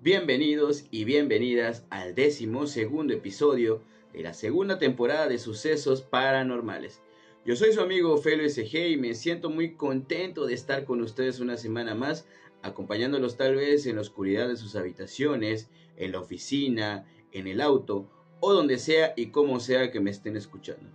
[0.00, 3.80] Bienvenidos y bienvenidas al décimo segundo episodio
[4.12, 7.00] de la segunda temporada de Sucesos Paranormales.
[7.46, 11.40] Yo soy su amigo Felo SG y me siento muy contento de estar con ustedes
[11.40, 12.26] una semana más,
[12.62, 18.06] acompañándolos tal vez en la oscuridad de sus habitaciones, en la oficina, en el auto
[18.40, 20.90] o donde sea y como sea que me estén escuchando.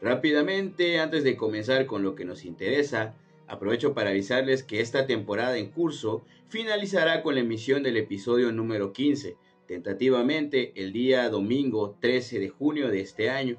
[0.00, 3.16] Rápidamente, antes de comenzar con lo que nos interesa,
[3.48, 8.92] Aprovecho para avisarles que esta temporada en curso finalizará con la emisión del episodio número
[8.92, 13.56] 15, tentativamente el día domingo 13 de junio de este año,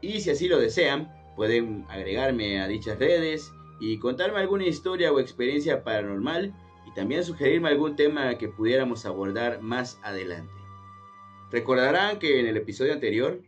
[0.00, 5.20] Y si así lo desean, pueden agregarme a dichas redes y contarme alguna historia o
[5.20, 6.54] experiencia paranormal
[6.86, 10.52] y también sugerirme algún tema que pudiéramos abordar más adelante.
[11.50, 13.40] Recordarán que en el episodio anterior,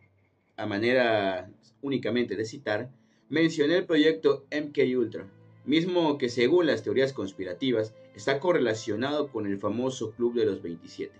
[0.56, 1.50] a manera
[1.82, 2.90] únicamente de citar,
[3.28, 5.26] mencioné el proyecto MK Ultra,
[5.64, 11.12] mismo que según las teorías conspirativas está correlacionado con el famoso Club de los 27.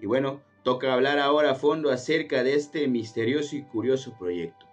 [0.00, 4.66] Y bueno, toca hablar ahora a fondo acerca de este misterioso y curioso proyecto.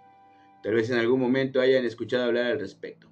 [0.62, 3.08] Tal vez en algún momento hayan escuchado hablar al respecto.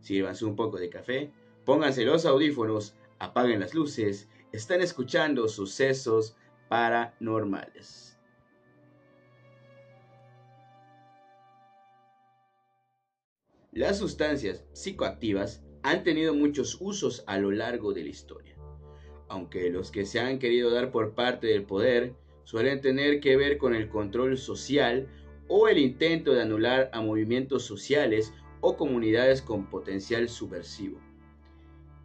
[0.00, 1.32] Sírvanse un poco de café,
[1.64, 6.36] pónganse los audífonos, apaguen las luces, están escuchando sucesos
[6.68, 8.18] paranormales.
[13.72, 18.50] Las sustancias psicoactivas han tenido muchos usos a lo largo de la historia
[19.30, 23.58] aunque los que se han querido dar por parte del poder suelen tener que ver
[23.58, 25.06] con el control social
[25.46, 30.98] o el intento de anular a movimientos sociales o comunidades con potencial subversivo.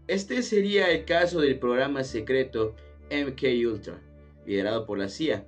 [0.07, 2.75] Este sería el caso del programa secreto
[3.09, 3.99] MK Ultra,
[4.45, 5.47] liderado por la CIA,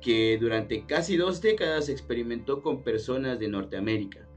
[0.00, 4.28] que durante casi dos décadas experimentó con personas de Norteamérica,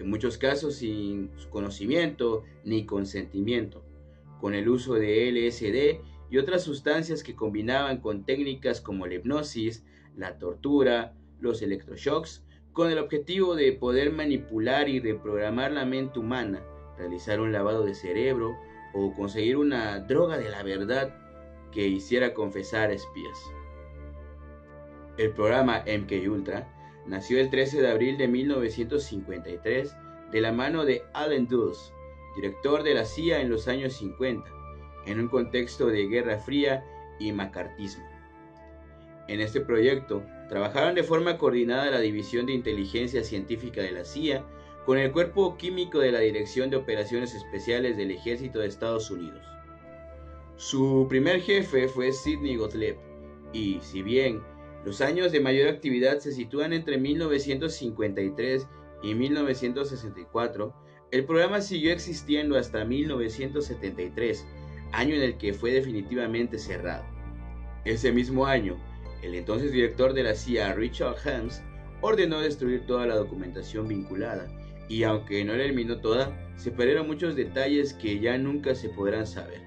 [0.00, 3.84] en muchos casos sin conocimiento ni consentimiento,
[4.40, 6.00] con el uso de LSD
[6.30, 9.84] y otras sustancias que combinaban con técnicas como la hipnosis,
[10.16, 16.62] la tortura, los electroshocks, con el objetivo de poder manipular y reprogramar la mente humana,
[16.96, 18.56] realizar un lavado de cerebro
[18.94, 21.14] o conseguir una droga de la verdad
[21.72, 23.38] que hiciera confesar a espías.
[25.18, 29.96] El programa MK Ultra nació el 13 de abril de 1953
[30.32, 31.92] de la mano de Allen Dulles,
[32.36, 34.60] director de la CIA en los años 50
[35.06, 36.84] en un contexto de Guerra Fría
[37.18, 38.04] y macartismo.
[39.28, 44.44] En este proyecto trabajaron de forma coordinada la División de Inteligencia Científica de la CIA
[44.84, 49.44] con el Cuerpo Químico de la Dirección de Operaciones Especiales del Ejército de Estados Unidos.
[50.56, 52.96] Su primer jefe fue Sidney Gottlieb,
[53.52, 54.42] y si bien
[54.84, 58.66] los años de mayor actividad se sitúan entre 1953
[59.02, 60.74] y 1964,
[61.10, 64.46] el programa siguió existiendo hasta 1973
[64.92, 67.04] año en el que fue definitivamente cerrado.
[67.84, 68.76] Ese mismo año,
[69.22, 71.62] el entonces director de la CIA, Richard Helms,
[72.00, 74.48] ordenó destruir toda la documentación vinculada,
[74.88, 79.26] y aunque no la eliminó toda, se perdieron muchos detalles que ya nunca se podrán
[79.26, 79.60] saber.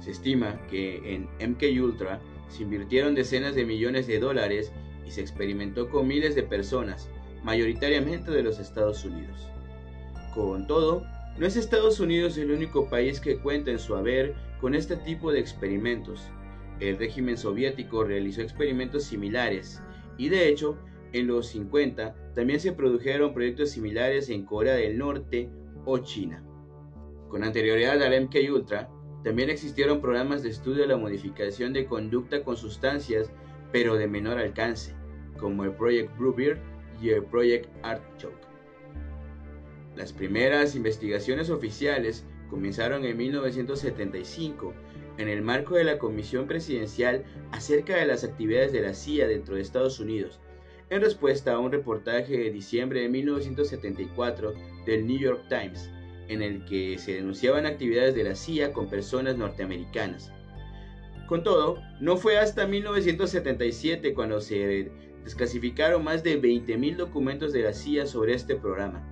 [0.00, 2.20] Se estima que en MK Ultra
[2.50, 4.72] se invirtieron decenas de millones de dólares
[5.06, 7.08] y se experimentó con miles de personas,
[7.42, 9.48] mayoritariamente de los Estados Unidos.
[10.34, 11.04] Con todo,
[11.38, 15.32] no es Estados Unidos el único país que cuenta en su haber con este tipo
[15.32, 16.28] de experimentos.
[16.80, 19.82] El régimen soviético realizó experimentos similares
[20.18, 20.78] y de hecho
[21.12, 25.48] en los 50 también se produjeron proyectos similares en Corea del Norte
[25.84, 26.44] o China.
[27.28, 28.90] Con anterioridad al MK Ultra,
[29.22, 33.30] también existieron programas de estudio de la modificación de conducta con sustancias,
[33.70, 34.94] pero de menor alcance,
[35.38, 36.58] como el Project Bluebeard
[37.02, 38.48] y el Project Artichoke.
[39.96, 44.72] Las primeras investigaciones oficiales comenzaron en 1975
[45.18, 49.54] en el marco de la Comisión Presidencial acerca de las actividades de la CIA dentro
[49.54, 50.40] de Estados Unidos,
[50.88, 54.54] en respuesta a un reportaje de diciembre de 1974
[54.86, 55.90] del New York Times,
[56.30, 60.32] en el que se denunciaban actividades de la CIA con personas norteamericanas.
[61.26, 64.90] Con todo, no fue hasta 1977 cuando se
[65.24, 69.04] desclasificaron más de 20.000 documentos de la CIA sobre este programa,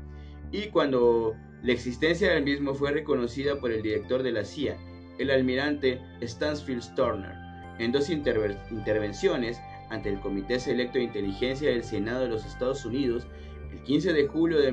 [0.52, 4.78] y cuando la existencia del mismo fue reconocida por el director de la CIA,
[5.18, 7.34] el almirante Stansfield Turner,
[7.80, 9.60] en dos intervenciones
[9.90, 13.26] ante el Comité Selecto de Inteligencia del Senado de los Estados Unidos
[13.72, 14.72] el 15 de julio de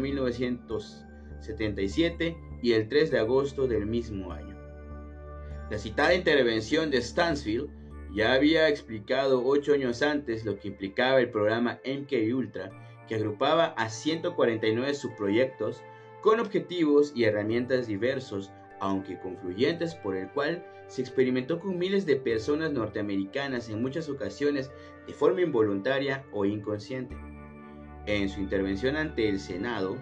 [1.53, 4.55] 1977 y el 3 de agosto del mismo año.
[5.69, 7.69] La citada intervención de Stansfield
[8.13, 12.71] ya había explicado ocho años antes lo que implicaba el programa MK Ultra,
[13.07, 15.81] que agrupaba a 149 subproyectos
[16.21, 22.15] con objetivos y herramientas diversos, aunque confluyentes, por el cual se experimentó con miles de
[22.15, 24.71] personas norteamericanas en muchas ocasiones
[25.07, 27.15] de forma involuntaria o inconsciente.
[28.05, 29.97] En su intervención ante el Senado,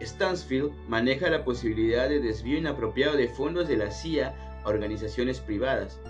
[0.00, 6.00] Stansfield maneja la posibilidad de desvío inapropiado de fondos de la CIA a organizaciones privadas.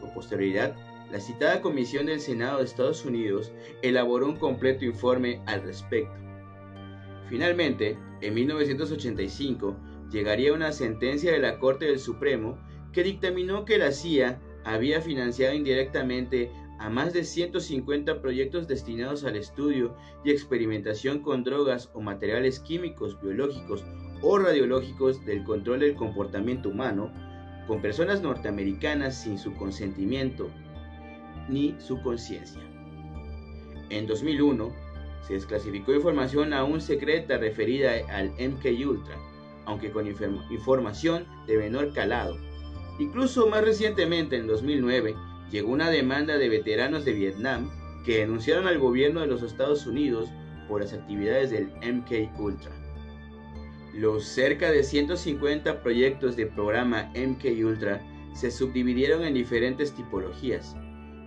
[0.00, 0.74] Con posterioridad,
[1.10, 3.52] la citada Comisión del Senado de Estados Unidos
[3.82, 6.14] elaboró un completo informe al respecto.
[7.28, 9.76] Finalmente, en 1985,
[10.10, 12.58] llegaría una sentencia de la Corte del Supremo
[12.92, 16.50] que dictaminó que la CIA había financiado indirectamente
[16.80, 19.94] a más de 150 proyectos destinados al estudio
[20.24, 23.84] y experimentación con drogas o materiales químicos, biológicos
[24.22, 27.12] o radiológicos del control del comportamiento humano
[27.66, 30.48] con personas norteamericanas sin su consentimiento
[31.50, 32.62] ni su conciencia.
[33.90, 34.72] En 2001,
[35.26, 39.16] se desclasificó información aún secreta referida al MK Ultra,
[39.66, 42.38] aunque con información de menor calado.
[42.98, 45.14] Incluso más recientemente, en 2009,
[45.50, 47.70] llegó una demanda de veteranos de Vietnam
[48.04, 50.28] que denunciaron al gobierno de los Estados Unidos
[50.68, 52.72] por las actividades del MK Ultra.
[53.94, 58.00] Los cerca de 150 proyectos del programa MK Ultra
[58.34, 60.76] se subdividieron en diferentes tipologías,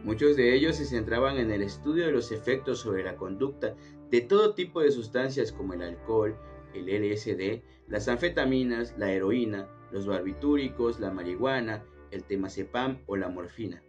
[0.03, 3.73] Muchos de ellos se centraban en el estudio de los efectos sobre la conducta
[4.11, 6.35] de todo tipo de sustancias como el alcohol,
[6.73, 13.81] el LSD, las anfetaminas, la heroína, los barbitúricos, la marihuana, el temazepam o la morfina.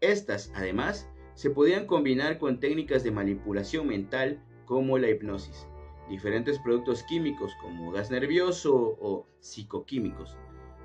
[0.00, 5.66] Estas, además, se podían combinar con técnicas de manipulación mental como la hipnosis,
[6.08, 10.38] diferentes productos químicos como gas nervioso o psicoquímicos,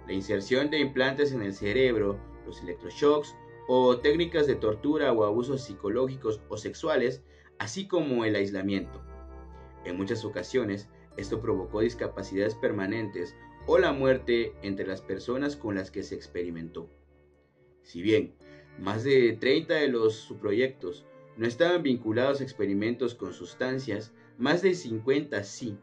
[0.06, 3.36] la inserción de implantes en el cerebro, los electroshocks
[3.68, 7.24] o técnicas de tortura o abusos psicológicos o sexuales,
[7.58, 9.02] así como el aislamiento.
[9.86, 13.34] En muchas ocasiones, esto provocó discapacidades permanentes
[13.66, 16.90] o la muerte entre las personas con las que se experimentó.
[17.82, 18.36] Si bien
[18.80, 21.06] más de 30 de los subproyectos.
[21.38, 25.78] No estaban vinculados a experimentos con sustancias, más de 50 sí,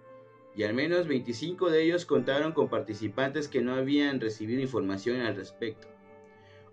[0.54, 5.36] y al menos 25 de ellos contaron con participantes que no habían recibido información al
[5.36, 5.88] respecto.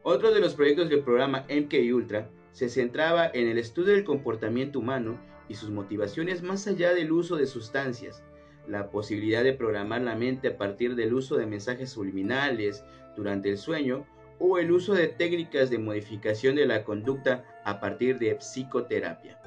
[0.03, 4.79] Otro de los proyectos del programa MK Ultra se centraba en el estudio del comportamiento
[4.79, 8.23] humano y sus motivaciones más allá del uso de sustancias,
[8.67, 12.83] la posibilidad de programar la mente a partir del uso de mensajes subliminales
[13.15, 14.05] durante el sueño
[14.39, 19.39] o el uso de técnicas de modificación de la conducta a partir de psicoterapia.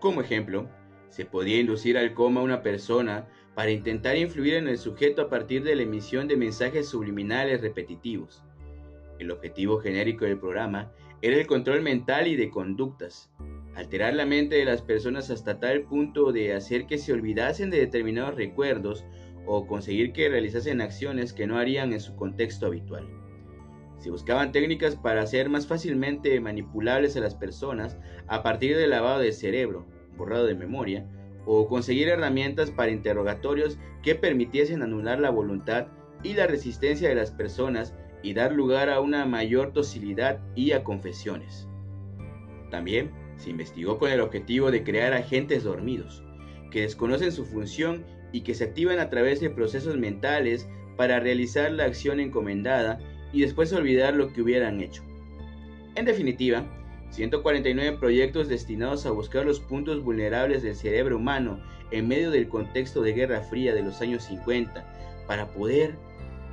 [0.00, 0.68] Como ejemplo,
[1.08, 5.30] se podía inducir al coma a una persona para intentar influir en el sujeto a
[5.30, 8.42] partir de la emisión de mensajes subliminales repetitivos.
[9.18, 13.30] El objetivo genérico del programa era el control mental y de conductas,
[13.76, 17.78] alterar la mente de las personas hasta tal punto de hacer que se olvidasen de
[17.78, 19.04] determinados recuerdos
[19.46, 23.23] o conseguir que realizasen acciones que no harían en su contexto habitual.
[23.98, 27.96] Se buscaban técnicas para hacer más fácilmente manipulables a las personas
[28.26, 29.86] a partir del lavado de cerebro,
[30.16, 31.06] borrado de memoria,
[31.46, 35.88] o conseguir herramientas para interrogatorios que permitiesen anular la voluntad
[36.22, 40.82] y la resistencia de las personas y dar lugar a una mayor docilidad y a
[40.82, 41.68] confesiones.
[42.70, 46.24] También se investigó con el objetivo de crear agentes dormidos,
[46.70, 51.70] que desconocen su función y que se activan a través de procesos mentales para realizar
[51.72, 52.98] la acción encomendada
[53.34, 55.02] y después olvidar lo que hubieran hecho.
[55.96, 56.64] En definitiva,
[57.10, 61.60] 149 proyectos destinados a buscar los puntos vulnerables del cerebro humano
[61.90, 64.84] en medio del contexto de Guerra Fría de los años 50
[65.26, 65.94] para poder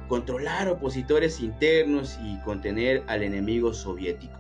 [0.08, 4.38] controlar opositores internos y contener al enemigo soviético.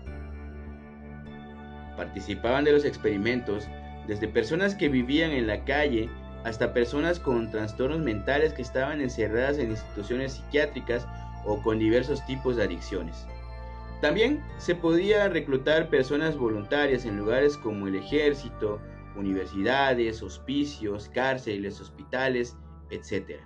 [1.96, 3.68] Participaban de los experimentos
[4.08, 6.10] desde personas que vivían en la calle
[6.44, 11.08] hasta personas con trastornos mentales que estaban encerradas en instituciones psiquiátricas
[11.46, 13.26] o con diversos tipos de adicciones.
[14.02, 18.80] También se podía reclutar personas voluntarias en lugares como el ejército,
[19.16, 22.58] universidades, hospicios, cárceles, hospitales,
[22.90, 23.42] etc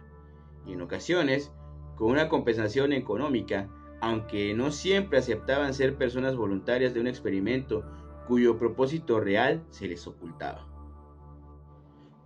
[0.66, 1.52] y en ocasiones
[1.96, 3.70] con una compensación económica,
[4.02, 7.86] aunque no siempre aceptaban ser personas voluntarias de un experimento
[8.28, 10.68] cuyo propósito real se les ocultaba.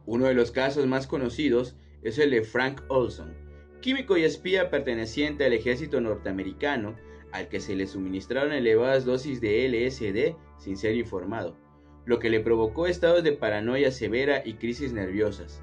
[0.06, 3.36] Uno de los casos más conocidos es el de Frank Olson,
[3.80, 6.96] químico y espía perteneciente al ejército norteamericano,
[7.32, 11.56] al que se le suministraron elevadas dosis de LSD sin ser informado,
[12.06, 15.62] lo que le provocó estados de paranoia severa y crisis nerviosas.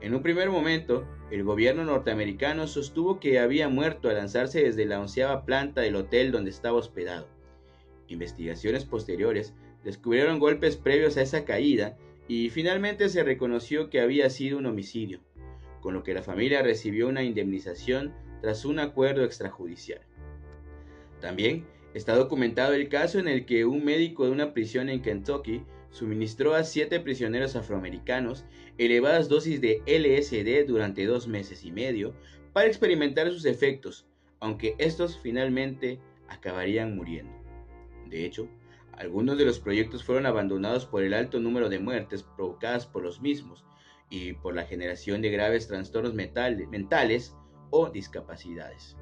[0.00, 5.00] En un primer momento, el gobierno norteamericano sostuvo que había muerto al lanzarse desde la
[5.00, 7.28] onceava planta del hotel donde estaba hospedado.
[8.06, 11.96] Investigaciones posteriores descubrieron golpes previos a esa caída
[12.28, 15.20] y finalmente se reconoció que había sido un homicidio,
[15.80, 20.00] con lo que la familia recibió una indemnización tras un acuerdo extrajudicial.
[21.20, 25.62] También está documentado el caso en el que un médico de una prisión en Kentucky
[25.90, 28.44] suministró a siete prisioneros afroamericanos
[28.76, 32.14] elevadas dosis de LSD durante dos meses y medio
[32.52, 34.06] para experimentar sus efectos,
[34.40, 37.32] aunque estos finalmente acabarían muriendo.
[38.08, 38.48] De hecho,
[38.92, 43.20] algunos de los proyectos fueron abandonados por el alto número de muertes provocadas por los
[43.20, 43.64] mismos
[44.10, 47.34] y por la generación de graves trastornos mentales
[47.70, 48.96] o discapacidades.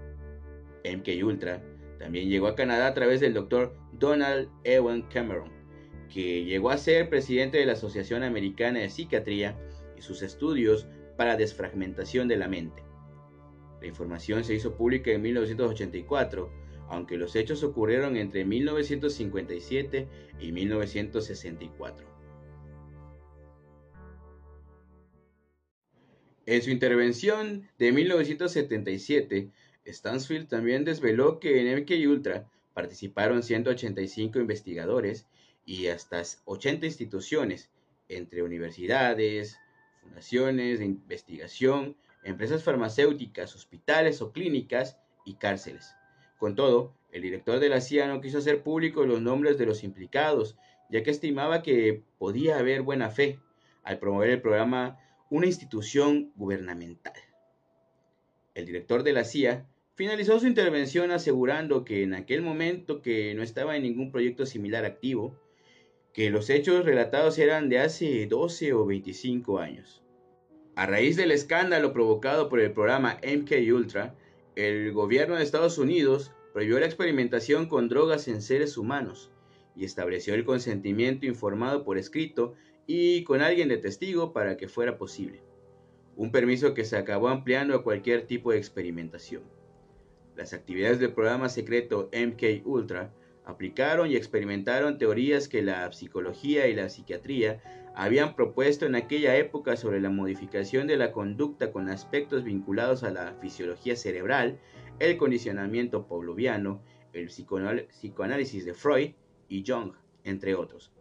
[0.85, 1.63] MK Ultra
[1.99, 3.77] también llegó a Canadá a través del Dr.
[3.93, 5.53] Donald Ewan Cameron,
[6.13, 9.59] que llegó a ser presidente de la Asociación Americana de Psiquiatría
[9.97, 10.87] y sus estudios
[11.17, 12.83] para desfragmentación de la mente.
[13.81, 20.09] La información se hizo pública en 1984 aunque los hechos ocurrieron entre 1957
[20.41, 22.16] y 1964.
[26.47, 29.51] En su intervención de 1977,
[29.85, 35.27] Stansfield también desveló que en MK Ultra participaron 185 investigadores
[35.65, 37.73] y hasta 80 instituciones,
[38.09, 39.59] entre universidades,
[40.01, 45.97] fundaciones de investigación, empresas farmacéuticas, hospitales o clínicas y cárceles.
[46.39, 49.83] Con todo, el director de la CIA no quiso hacer públicos los nombres de los
[49.83, 50.57] implicados,
[50.91, 53.41] ya que estimaba que podía haber buena fe
[53.83, 57.15] al promover el programa una institución gubernamental.
[58.55, 63.43] El director de la CIA finalizó su intervención asegurando que en aquel momento que no
[63.43, 65.39] estaba en ningún proyecto similar activo,
[66.13, 70.03] que los hechos relatados eran de hace 12 o 25 años.
[70.75, 74.15] A raíz del escándalo provocado por el programa MK Ultra,
[74.55, 79.31] el gobierno de Estados Unidos prohibió la experimentación con drogas en seres humanos
[79.75, 82.55] y estableció el consentimiento informado por escrito
[82.87, 85.43] y con alguien de testigo para que fuera posible.
[86.17, 89.43] Un permiso que se acabó ampliando a cualquier tipo de experimentación.
[90.37, 93.13] Las actividades del programa secreto MK Ultra
[93.45, 97.63] aplicaron y experimentaron teorías que la psicología y la psiquiatría
[97.95, 103.11] habían propuesto en aquella época sobre la modificación de la conducta con aspectos vinculados a
[103.11, 104.59] la fisiología cerebral
[104.99, 109.11] el condicionamiento pavloviano, el psicoanálisis de Freud
[109.49, 109.93] y Jung,
[110.25, 110.93] entre otros.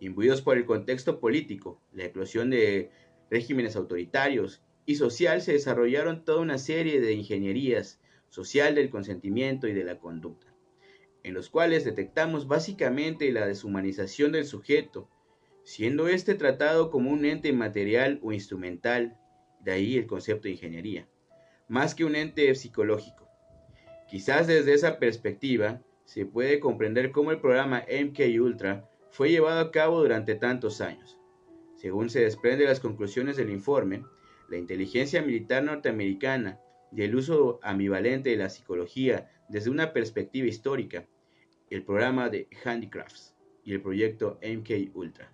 [0.00, 2.90] Imbuidos por el contexto político, la eclosión de
[3.30, 9.72] regímenes autoritarios y social, se desarrollaron toda una serie de ingenierías social del consentimiento y
[9.72, 10.54] de la conducta,
[11.22, 15.08] en los cuales detectamos básicamente la deshumanización del sujeto,
[15.64, 19.18] siendo éste tratado como un ente material o instrumental,
[19.60, 21.08] de ahí el concepto de ingeniería,
[21.68, 23.28] más que un ente psicológico.
[24.08, 29.70] Quizás desde esa perspectiva se puede comprender cómo el programa MK Ultra fue llevado a
[29.70, 31.16] cabo durante tantos años.
[31.74, 34.04] Según se desprende de las conclusiones del informe,
[34.50, 36.60] la inteligencia militar norteamericana
[36.92, 41.06] y el uso ambivalente de la psicología desde una perspectiva histórica,
[41.70, 45.32] el programa de Handicrafts y el proyecto MK Ultra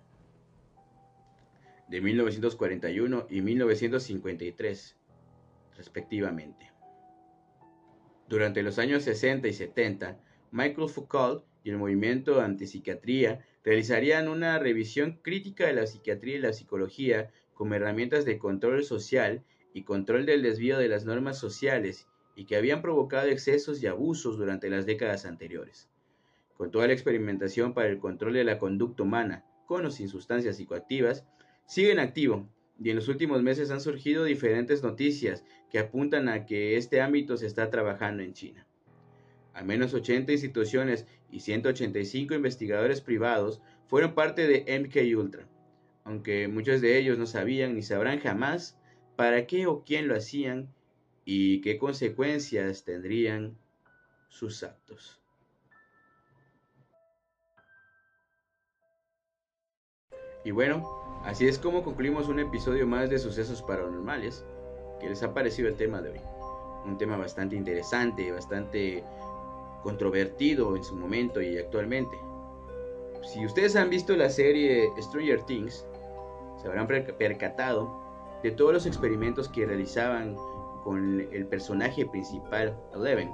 [1.89, 4.97] de 1941 y 1953,
[5.75, 6.71] respectivamente.
[8.29, 10.19] Durante los años 60 y 70,
[10.51, 16.53] Michael Foucault y el movimiento antipsiquiatría realizarían una revisión crítica de la psiquiatría y la
[16.53, 19.43] psicología como herramientas de control social
[19.73, 24.37] y control del desvío de las normas sociales y que habían provocado excesos y abusos
[24.37, 25.89] durante las décadas anteriores.
[26.55, 30.57] Con toda la experimentación para el control de la conducta humana, con o sin sustancias
[30.57, 31.25] psicoactivas,
[31.65, 36.45] sigue en activo y en los últimos meses han surgido diferentes noticias que apuntan a
[36.45, 38.67] que este ámbito se está trabajando en China.
[39.53, 45.47] Al menos 80 instituciones y 185 investigadores privados fueron parte de MK Ultra,
[46.03, 48.77] aunque muchos de ellos no sabían ni sabrán jamás
[49.15, 50.73] para qué o quién lo hacían
[51.25, 53.57] y qué consecuencias tendrían
[54.29, 55.19] sus actos.
[60.45, 64.43] Y bueno, Así es como concluimos un episodio más de Sucesos Paranormales.
[64.99, 66.21] qué les ha parecido el tema de hoy.
[66.85, 69.05] Un tema bastante interesante, bastante
[69.83, 72.17] controvertido en su momento y actualmente.
[73.23, 75.85] Si ustedes han visto la serie Stranger Things,
[76.61, 78.01] se habrán percatado
[78.41, 80.35] de todos los experimentos que realizaban
[80.83, 83.31] con el personaje principal, Eleven.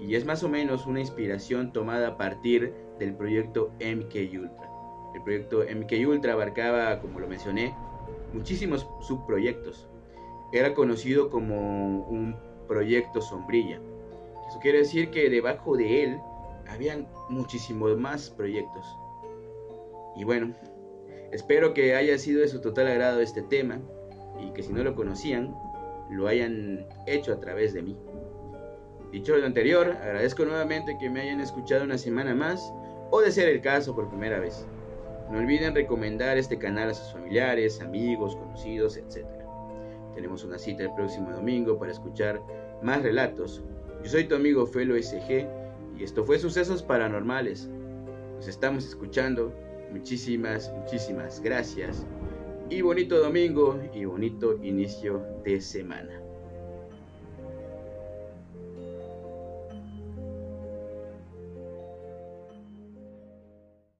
[0.00, 4.70] Y es más o menos una inspiración tomada a partir del proyecto MK Ultra.
[5.14, 7.74] El proyecto MK Ultra abarcaba, como lo mencioné,
[8.32, 9.88] muchísimos subproyectos.
[10.52, 12.36] Era conocido como un
[12.68, 13.80] proyecto sombrilla.
[14.48, 16.20] Eso quiere decir que debajo de él
[16.68, 18.86] habían muchísimos más proyectos.
[20.16, 20.54] Y bueno,
[21.32, 23.80] espero que haya sido de su total agrado este tema
[24.40, 25.54] y que si no lo conocían,
[26.10, 27.96] lo hayan hecho a través de mí.
[29.12, 32.72] Dicho lo anterior, agradezco nuevamente que me hayan escuchado una semana más
[33.10, 34.66] o de ser el caso por primera vez.
[35.30, 39.26] No olviden recomendar este canal a sus familiares, amigos, conocidos, etc.
[40.14, 42.40] Tenemos una cita el próximo domingo para escuchar
[42.82, 43.62] más relatos.
[44.02, 45.46] Yo soy tu amigo Felo SG
[45.98, 47.68] y esto fue Sucesos Paranormales.
[48.36, 49.52] Nos estamos escuchando.
[49.90, 52.06] Muchísimas, muchísimas gracias.
[52.70, 56.27] Y bonito domingo y bonito inicio de semana.